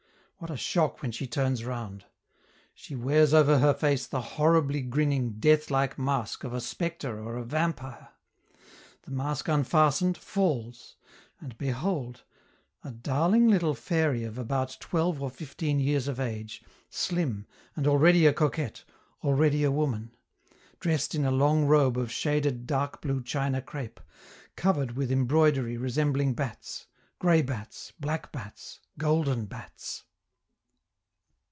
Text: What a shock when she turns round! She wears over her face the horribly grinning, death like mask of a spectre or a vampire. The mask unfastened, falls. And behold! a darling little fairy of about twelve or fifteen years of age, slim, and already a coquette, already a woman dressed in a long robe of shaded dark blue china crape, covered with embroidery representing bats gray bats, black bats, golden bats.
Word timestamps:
What 0.41 0.49
a 0.49 0.57
shock 0.57 1.03
when 1.03 1.11
she 1.11 1.27
turns 1.27 1.63
round! 1.63 2.05
She 2.73 2.95
wears 2.95 3.31
over 3.31 3.59
her 3.59 3.75
face 3.75 4.07
the 4.07 4.21
horribly 4.21 4.81
grinning, 4.81 5.33
death 5.33 5.69
like 5.69 5.99
mask 5.99 6.43
of 6.43 6.51
a 6.51 6.59
spectre 6.59 7.21
or 7.23 7.37
a 7.37 7.43
vampire. 7.45 8.09
The 9.03 9.11
mask 9.11 9.47
unfastened, 9.47 10.17
falls. 10.17 10.95
And 11.39 11.55
behold! 11.59 12.23
a 12.83 12.89
darling 12.89 13.49
little 13.49 13.75
fairy 13.75 14.23
of 14.23 14.39
about 14.39 14.75
twelve 14.79 15.21
or 15.21 15.29
fifteen 15.29 15.79
years 15.79 16.07
of 16.07 16.19
age, 16.19 16.63
slim, 16.89 17.45
and 17.75 17.85
already 17.85 18.25
a 18.25 18.33
coquette, 18.33 18.83
already 19.23 19.63
a 19.63 19.69
woman 19.71 20.09
dressed 20.79 21.13
in 21.13 21.23
a 21.23 21.29
long 21.29 21.65
robe 21.65 21.99
of 21.99 22.11
shaded 22.11 22.65
dark 22.65 22.99
blue 22.99 23.21
china 23.21 23.61
crape, 23.61 23.99
covered 24.55 24.93
with 24.93 25.11
embroidery 25.11 25.77
representing 25.77 26.33
bats 26.33 26.87
gray 27.19 27.43
bats, 27.43 27.93
black 27.99 28.31
bats, 28.31 28.79
golden 28.97 29.45
bats. 29.45 30.03